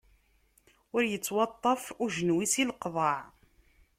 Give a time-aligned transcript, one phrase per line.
[0.95, 3.17] Ur ittwaṭṭaf ujenwi si leqḍaɛ.